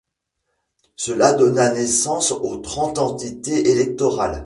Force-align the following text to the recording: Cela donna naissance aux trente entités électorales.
Cela 0.95 1.33
donna 1.33 1.71
naissance 1.71 2.31
aux 2.31 2.57
trente 2.57 2.97
entités 2.97 3.69
électorales. 3.69 4.39